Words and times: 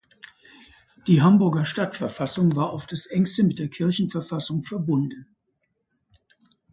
Die 1.05 1.21
Hamburger 1.21 1.63
Stadtverfassung 1.63 2.55
war 2.55 2.71
auf 2.71 2.87
das 2.87 3.05
engste 3.05 3.43
mit 3.43 3.59
der 3.59 3.67
Kirchenverfassung 3.67 4.63
verbunden. 4.63 5.27